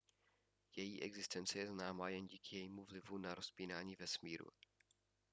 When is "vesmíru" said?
3.95-4.45